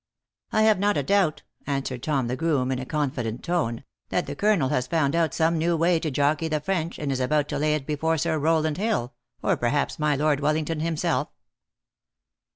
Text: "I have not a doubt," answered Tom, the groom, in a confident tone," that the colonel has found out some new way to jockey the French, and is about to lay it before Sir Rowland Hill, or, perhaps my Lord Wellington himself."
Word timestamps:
"I 0.51 0.63
have 0.63 0.79
not 0.79 0.97
a 0.97 1.03
doubt," 1.03 1.43
answered 1.67 2.01
Tom, 2.01 2.25
the 2.25 2.35
groom, 2.35 2.71
in 2.71 2.79
a 2.79 2.87
confident 2.87 3.43
tone," 3.43 3.83
that 4.09 4.25
the 4.25 4.35
colonel 4.35 4.69
has 4.69 4.87
found 4.87 5.15
out 5.15 5.31
some 5.35 5.59
new 5.59 5.77
way 5.77 5.99
to 5.99 6.09
jockey 6.09 6.47
the 6.47 6.59
French, 6.59 6.97
and 6.97 7.11
is 7.11 7.19
about 7.19 7.47
to 7.49 7.59
lay 7.59 7.75
it 7.75 7.85
before 7.85 8.17
Sir 8.17 8.39
Rowland 8.39 8.77
Hill, 8.77 9.13
or, 9.43 9.55
perhaps 9.55 9.99
my 9.99 10.15
Lord 10.15 10.39
Wellington 10.39 10.79
himself." 10.79 11.29